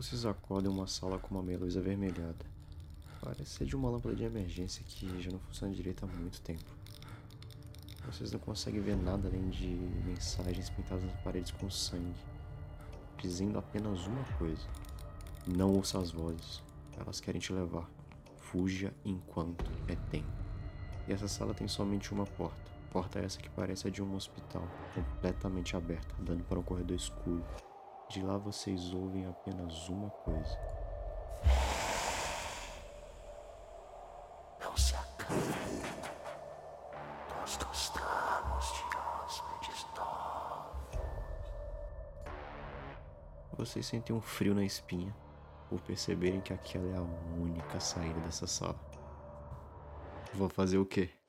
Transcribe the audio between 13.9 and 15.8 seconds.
uma coisa: Não